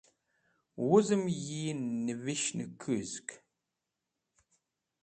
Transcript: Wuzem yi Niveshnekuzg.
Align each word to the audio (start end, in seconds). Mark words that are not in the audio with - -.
Wuzem 0.85 1.23
yi 1.45 1.65
Niveshnekuzg. 2.05 3.27